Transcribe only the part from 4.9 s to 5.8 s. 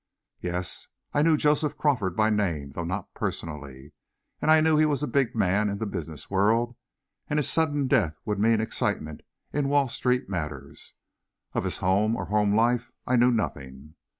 a big man in